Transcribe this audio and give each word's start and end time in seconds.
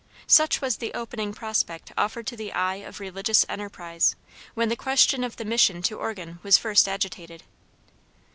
Such 0.25 0.61
was 0.61 0.77
the 0.77 0.95
opening 0.95 1.31
prospect 1.31 1.91
offered 1.95 2.25
to 2.25 2.35
the 2.35 2.51
eye 2.53 2.77
of 2.77 2.99
religious 2.99 3.45
enterprise, 3.47 4.15
when 4.55 4.69
the 4.69 4.75
question 4.75 5.23
of 5.23 5.35
the 5.35 5.45
mission 5.45 5.83
to 5.83 5.99
Oregon 5.99 6.39
was 6.41 6.57
first 6.57 6.87
agitated. 6.87 7.43